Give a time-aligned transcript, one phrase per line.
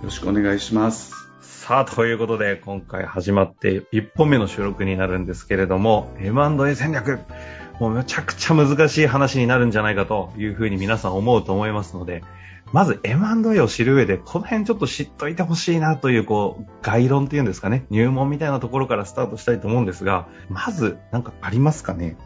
[0.00, 1.12] よろしくお願いします。
[1.42, 7.18] さあ、ということで、今回始まって1本目の収録になるんですけれども、M&A 戦略。
[7.78, 12.24] もうめちゃくちゃ難しい話になるんじゃないかというふうに皆さん思うと思いますので、
[12.72, 22.16] まず M&A を知る上で、この辺ちょっと知っといてほしいなという、こう、概論っていうんですかね、入門みたいなところからスタートしたいと思うんですが、まず、なんかありますかね？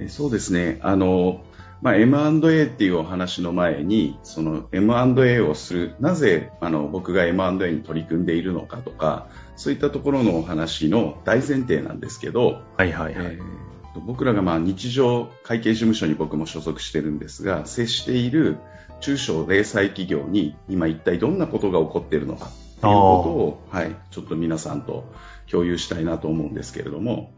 [0.00, 0.78] えそうですね。
[0.82, 1.40] あの、
[1.82, 13.26] まあ、M&A っていうお話の前に、その M&A をする、なぜあの僕が M&A に取り組んでいるのかとか、そういったところのお話の大前提なんですけど、はいはいはい。
[13.26, 13.66] えー
[14.00, 18.58] 僕らがまあ日常会計事務所に僕も所属してるんですが、接している
[19.00, 25.04] 中小零細企業に今一体どんなことが起こっているのかっていうことを、はい、ちょっと皆さんと
[25.50, 27.32] 共有したいなと思うんですけれども、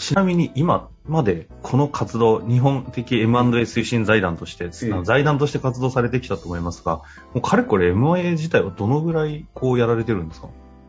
[0.00, 4.70] ちなみに今までこの活動、日本的 M&A 推進財団として、ええ
[5.04, 7.02] 財団として活動されてきたと思いますが、も
[7.36, 10.48] うかれこれ M&A 自体はどのぐらいこうやられてるんですか？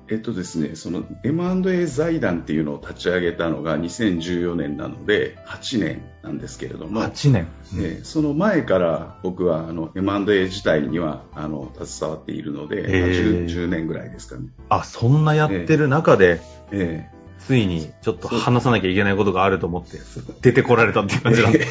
[0.09, 7.47] えっとですね、その M&A 財団っていうのを立ち上げたのが2014年なので8年なんですけれども、?8 年。
[7.77, 14.47] えーその前から僕はあの M&A 自体にはあの携わっているので、まあへー 10, 10年ぐらいですかね。
[14.69, 17.09] あ、そんなやってる中で、え
[17.47, 19.99] ついにちょっと話さなきゃいけないことがあると思って、
[20.41, 21.65] 出てこられたっていう感じなんで。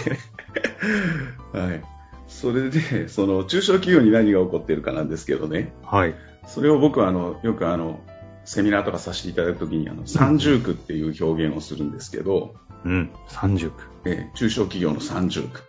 [1.53, 1.83] ー はい。
[2.29, 6.15] それで、その中小企業に何が起こっているかなんですけどね、はい。
[6.47, 8.01] それを僕はあのよくあの
[8.45, 12.55] セミナーとかさせていただくときにあの三重苦っていう表現をするんですけど、
[12.85, 13.11] うん。
[13.29, 13.85] 30区。
[14.07, 15.63] えー中小企業の三重苦。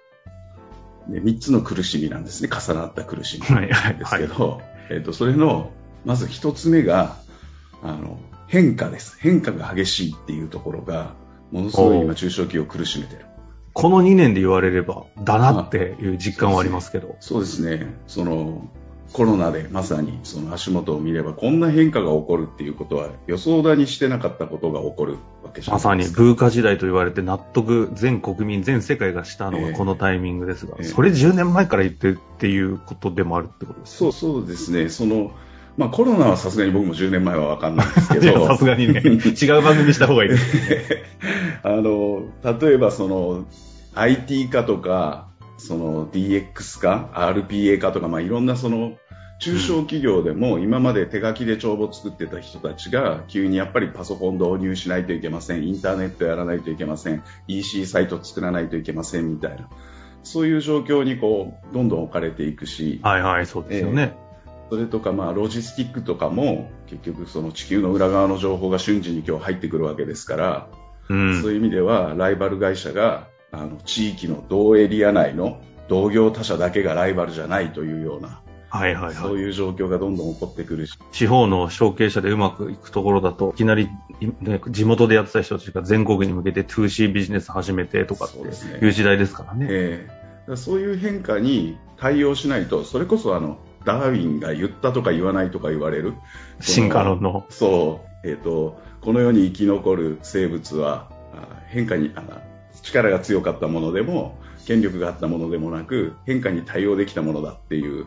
[1.10, 2.50] で3つの苦しみなんですね。
[2.50, 5.72] 重なった苦しみはいはいですけど、えっと、それの、
[6.06, 7.16] まず1つ目が、
[7.84, 8.20] あの、
[8.52, 9.18] 変化です。
[9.18, 11.16] 変化が激しいっていうところが、
[11.52, 13.26] ものすごい今中小企業を苦しめてる。
[13.72, 17.16] この2年で言われれば、だなっていう実感はありますけど。
[17.22, 17.96] そうですね。
[18.08, 18.70] その、
[19.14, 25.14] コロナでまさにその足元を見れば、こんな変化が起こるっていうことは予想だにしてなかったことが起こる
[25.44, 26.22] わけじゃまさにないですか。
[26.22, 34.90] ブーカ時代と言われて納得全国民全世界がしたのがええこのタイミングですが、ええそれ10年前から言ってるっていうことでもあるってことですそう、そうですね。
[34.90, 35.32] その、
[35.78, 40.98] まあコロナはさすがに僕も10年前はわかんないんですけど、 さすがにね、 違う番組した方がいいです。
[41.64, 42.24] あの、
[42.60, 43.46] 例えばその
[43.96, 45.28] IT 化とか、
[45.58, 48.94] その DX 化、RPA 化とか、まあいろんなその
[49.42, 59.68] 中小企業でも今まで手書きで帳簿作ってた人たちが急にやっぱりパソコン導入しないといけません、インターネットやらないといけません、EC サイト作らないといけませんみたいな、
[60.24, 64.16] そういう状況にこう、どんどん置かれていくし、はいはい、そうですよね。
[64.72, 70.70] それとか、まあ、ロジスティックとかも、結局、その地球の裏側の情報が瞬時に今日入ってくるわけですから、
[71.10, 71.42] うん。
[71.42, 75.60] そういう意味では、ライバル会社が、あの、地域の同エリア内の
[75.90, 79.42] 同業他社だけがライバルじゃないというような、はいはいそうはい。
[79.42, 83.90] いう状況がどんどん起こってくるし、地方の承継者でうまくいくところだと、いきなり、
[84.40, 88.38] ね、地元でやってた人たちが全国に向けて 2C ビジネス始めてとかって
[88.86, 89.68] いう時代ですからね。
[89.70, 96.14] えーだからそういう変化に対応しないと、それこそあの、ダーウィンが言ったとか言わないとか言われる。
[96.60, 97.46] 進化論の。
[97.50, 102.24] そう、えっ、と、この世に生き残る生物は、あ変化にあ、
[102.82, 108.06] 力が強かったものでも、権力があったものでもなく、変化に対応できたものだっていう、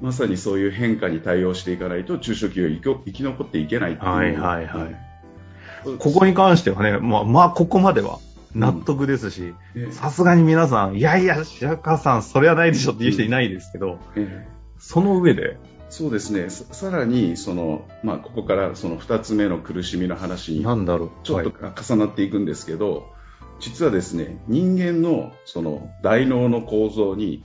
[0.00, 3.98] まさにそういう変化に対応していかないと、中小企業生き生き残っていけないいう。
[3.98, 4.96] はいはいはいうん
[5.98, 8.18] ここに関してはね、まあ、まあ、ここまでは
[8.54, 14.46] 納得ですし、えさすがに皆さん、いやいや、白川さん、それはないでしょっていう人いないですけど、え
[14.78, 15.58] その上で、
[15.90, 16.50] そうですね。
[16.50, 21.10] ささらに、その、まあ、ここからその二つ目の苦しみの話になんだろう？
[21.24, 23.06] ちょっとはい重なっていくんですけど、
[23.60, 27.42] 実はですね、人間のその大脳の構造に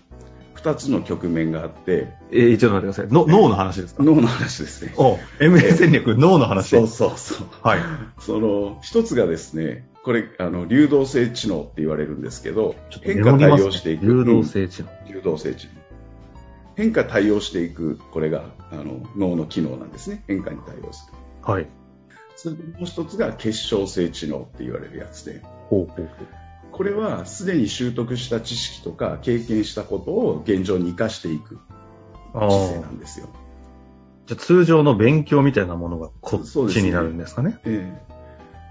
[0.55, 3.07] 2つの局面があって、えー、ちょっと待ってください。
[3.13, 4.03] の脳の話ですか？
[4.03, 4.93] 脳の話ですね。
[4.97, 6.69] お MA 戦略、脳の話。
[6.75, 7.47] そうそうそう。
[7.61, 7.79] はい。
[8.19, 14.05] その一つがですね、これ、あの、流動性知能って言われるんですけど変化対応していく。
[14.05, 14.89] 流動性知能。
[15.07, 15.82] うん流動性知能。
[16.75, 20.23] 変化対応していく、これが、あの、脳の機能なんですね。
[20.27, 21.13] 変化に対応する。
[21.41, 21.67] はい。
[22.35, 26.27] それでもう一つが結晶性知能って言われるやつで、ほうほうほう。
[26.71, 31.59] これはすでに習得した知識とか経験したことを現状に生かしていく
[32.33, 33.27] あ姿勢なんですよ。
[34.25, 37.59] じゃあ通常の勉強みたいなものがこっちになるんですかね。
[37.65, 38.12] ええ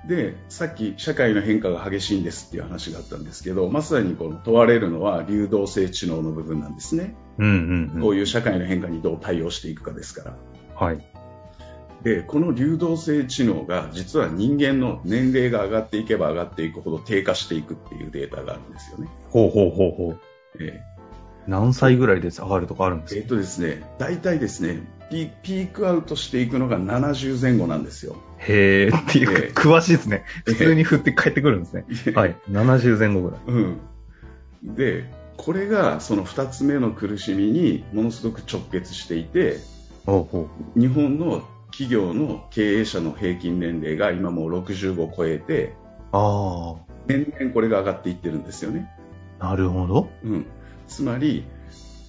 [0.09, 7.15] で、さっき社会の変化が激しいんですっていう話があったんですけど、まさにこの問われるのは流動性知能の部分なんですね。
[7.39, 8.01] うんうんうん。
[8.03, 10.37] こういう社会の変化にどう対応していくかですから。
[10.75, 11.07] はい。
[12.03, 19.09] で、この流動性知能が実は人間の年齢が上がっていけば上がっていくほど低下していくっていうデータがあるんですよね。
[19.31, 20.19] ほうほうほうほう。
[20.59, 20.83] え
[21.47, 23.19] 何歳ぐらいで上がるとかあるんですか？
[23.21, 24.81] ええっとですね、大体ですね
[25.12, 28.17] ピ、ピークアウトしていくのが70前後なんですよ。
[28.38, 30.25] へーっていうええか、詳しいですね。
[30.47, 31.85] 普通に振って帰ってくるんですね。
[32.14, 32.37] はい。
[32.50, 33.41] 70前後ぐらい。
[33.47, 34.75] うん。
[34.75, 35.05] で、
[35.37, 39.59] これがその2つ目の苦しみにものすごく直結していて、
[40.76, 45.73] 日本の企業の経営者の平均年齢が今もう65を超えて、う。
[46.12, 46.76] あ
[47.06, 48.88] 年々これが上がっていってるんですよね。
[49.41, 50.08] あ、なるほど。
[50.25, 50.47] うん、
[50.88, 51.44] つまり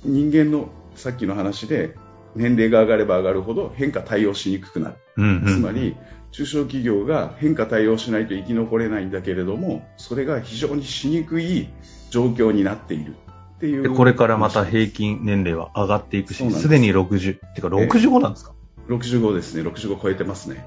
[0.06, 1.96] 人間のさっきの話で
[2.36, 5.56] 年齢が上がれば上がるほど変化対応しにくくなる、うんうん。
[5.56, 5.96] つまり
[6.32, 11.70] 中小企業が変化対応しないと生き残れないんだけれどもそれが非常にしにくい
[12.10, 13.16] 状況になっている
[13.58, 13.84] っていう。
[13.84, 16.70] で、これからまた平均年齢は上がっていくし、すす。
[16.70, 18.54] でに60、てか65なんですか、
[18.90, 19.62] 65ですね。
[19.62, 20.66] 65超えてますね、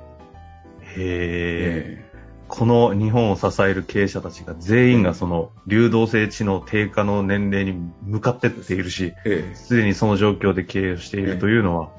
[0.96, 2.05] へえ。
[2.46, 9.54] えこの日本を支える経営者たちが全員がその流動性知能低下の年齢に向かってっているし、ええ。
[9.54, 11.90] すでにその状況で経営をしているというのは、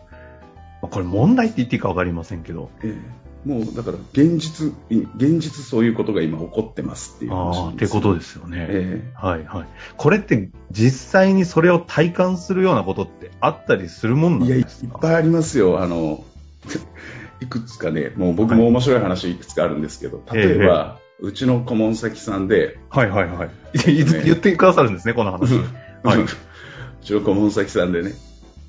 [0.81, 3.27] まあこれ問題って言っていいかわかりませんけど、ええ。
[3.47, 4.73] もうだから現実
[5.15, 8.65] 現実そういうことが今起こってますっていう話ですってことですよね。
[8.69, 9.67] えはいはい。
[9.95, 15.81] これって実際にそれを体感するようなことってあったりするもんなんえいやいっですかぱいありますよ。
[15.81, 16.23] あの
[17.39, 23.49] いくつかねもう僕も面白い話いくつかあるんですけど例えば、うちの顧問先さんで、はいはいはい。
[23.85, 25.53] 言ってくださるんですね、この話。
[26.03, 26.27] はいう
[27.01, 28.11] ちの顧問先さんでね、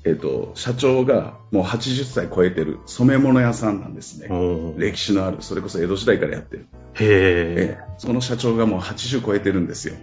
[0.05, 4.29] えっと、社長がもう80歳超えてる染め物屋さんなんですね。
[4.77, 6.67] 歴史のある、それこそ江戸時代からやってる。
[6.93, 7.07] へえ。
[7.07, 9.95] ええその社長がもう80超えてるんですよ。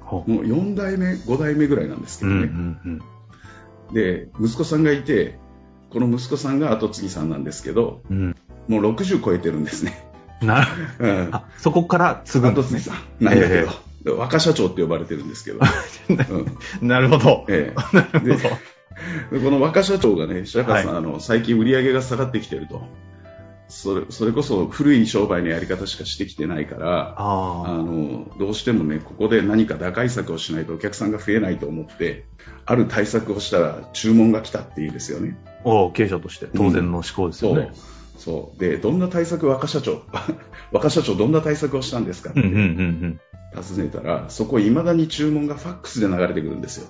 [0.00, 2.96] ほもう4代目、5代目ぐらいなんですけうんうどね。
[2.96, 3.02] ん
[3.94, 5.38] で、息子さんがいて、
[5.94, 8.16] この息子さんが後継ぎさんなんですけど、うん。
[8.16, 8.36] うん。
[8.66, 10.04] もう60超えてるんですね。
[10.42, 10.66] な、
[10.98, 11.28] うん。
[11.30, 12.80] あ、そこから継ぐんですね。
[12.80, 13.70] 後継ぎさんなんだけど、
[14.02, 15.60] で若社長って呼ばれてるんですけど。
[16.08, 17.46] うん なるほど。
[17.48, 18.48] ええ なるほ
[19.30, 19.38] ど。
[19.38, 22.82] でこの若社長がね、白川さん、はあの最近売り上げが下がってきてると。
[23.68, 32.24] それそれこそ古い商売のやり方しかしてきてないから、ああのどうしてもね、ここで何か打開策をしないとお客さんが増えないと思って、
[32.66, 35.36] ある対策をしたら注文が来たっていうんですよね。
[35.64, 35.68] あ。
[35.84, 37.70] お経営者として当然の思考ですよね。。
[38.18, 38.60] そう。
[38.60, 40.02] で、どんな対策若社長、
[40.72, 42.30] 若社長どんな対策をしたんですか？
[42.30, 42.60] ってうんうんうん
[43.56, 43.62] うん。
[43.62, 46.88] 尋ねたら、そこ未だに注文がファックスで流れてくるんですよ。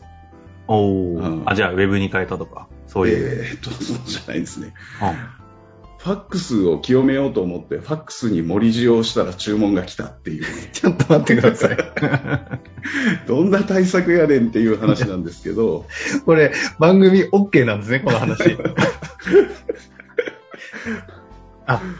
[0.66, 3.44] おうんーあ、じゃあウェブに変えたとか、そういう。
[3.46, 4.72] えーっと、そうじゃないですね。
[6.04, 11.76] あファックスを清めようと思って、ファックスに盛り字をしたら注文が来たっていうね、 ちょっと待ってください。
[13.26, 15.86] どんな対策やねんっていう話なんですけど、
[16.26, 18.58] これ、番組 OK なんですね、この話。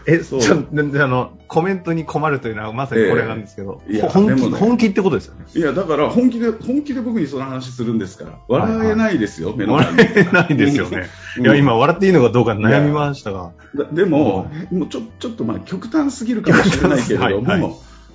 [0.07, 5.47] あ、え、そうちょ、であの、コメントに困るというのはまさにこれなんですけど、ええいや本気、ね本気ってことですよね。
[5.55, 10.13] いや、だから本気で、本気で僕にその話するんですから、笑えないですよ、目の前笑に。
[10.17, 11.09] えないですよね。
[11.39, 13.53] うんいや、今、笑っていいのかどうか悩みましたが。
[13.75, 17.75] だでも、もうちょちょっとまあ極端すぎるかもしれないけれども、はいはい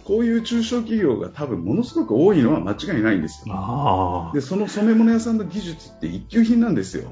[0.09, 3.53] こういう中小企業が多分ものすごく多いのは間違いないんですよ。
[3.53, 4.33] ああ。
[4.33, 7.11] で、その染め物屋さんの技術って一級品なんですよ。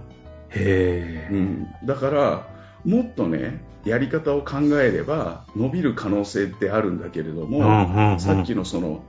[0.49, 1.31] へえ。
[1.31, 2.47] うん、だから、
[2.87, 9.03] もっとね、やり方を考えれば伸びる可能性ってあるんだけれども、うんうんうんさっきのその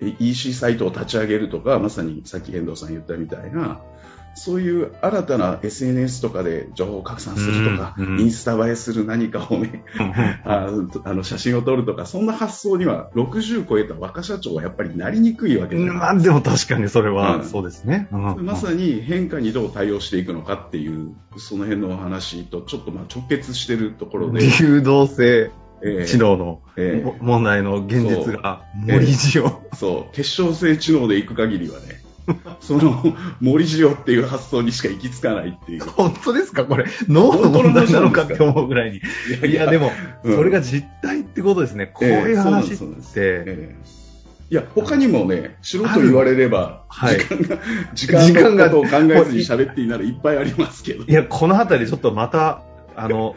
[0.00, 3.80] え EC サイトを立ち上げるとか、まさにさっき遠藤さん言ったみたいな、
[4.34, 8.20] そういう新たな SNS とかで情報拡散するとか、うんうん。
[8.20, 9.84] インスタ映えする何かをね、
[10.44, 10.68] あ
[11.04, 17.44] あの写真を撮るとか、そんな発想には60超えた若社長はやっぱりなりにくいわけじゃないまあ、でも確かにそれうは、ん。
[17.44, 18.08] そうですね。
[18.12, 25.50] うんまさに変化にどう対応していくのかっていう、その辺のお話とちょっとまあ直結してるところで、流動性
[25.82, 28.92] えー知能のえ問題の現実がそう。
[28.92, 29.62] 森字を。
[29.74, 32.03] そう、結晶性知能でいく限りはね、
[32.60, 35.84] その森塩っていう発想にしか行き着かないっていう。
[35.84, 36.64] 本当ですか？
[36.64, 39.00] これ、脳の問題なのかって思うぐらいに。
[39.46, 39.90] いいや、でも、
[40.22, 41.86] うんそれが実態ってことですね。
[41.86, 42.84] こういう話って、
[43.16, 43.76] ええ
[44.50, 47.58] いや、他にもね、素人言われれば、はい時間が、
[48.24, 51.04] 時間のことを考えずに喋っていいならいっぱいありますけど。
[51.04, 52.62] いや、このあたりちょっとまた、
[52.94, 53.34] あの、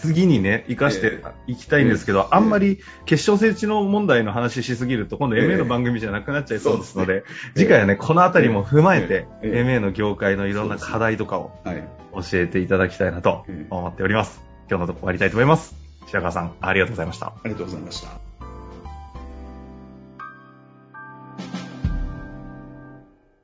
[0.00, 2.26] 次にね、活かしていきたいんですけど、ええ。
[2.30, 5.42] あんまり結晶性知能問題の話しすぎると、今度ええ。
[5.46, 9.62] MA の番組じゃなくなっちゃいそうですので、ええ次回はね、このあたりも踏まえて、ええ。
[9.62, 11.52] MA の業界のいろんな課題とかを
[12.14, 14.40] 教えていただきたいなと思っております。
[14.68, 15.74] 今日のとこ終わりたいと思います。
[16.06, 17.26] 白川さん、ありがとうございました。
[17.26, 18.29] ありがとうございました。